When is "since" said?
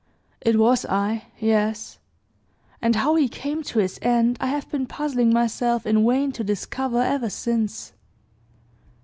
7.29-7.93